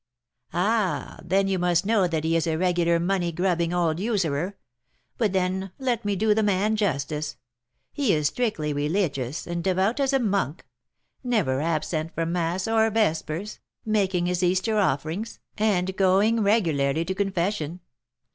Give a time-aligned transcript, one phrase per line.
[0.51, 1.19] "Ah!
[1.23, 4.57] then you must know that he is a regular money grubbing old usurer;
[5.19, 7.37] but then, let me do the man justice.
[7.93, 10.65] He is strictly religious, and devout as a monk;
[11.23, 17.79] never absent from mass or vespers, making his Easter offerings, and going regularly to confession.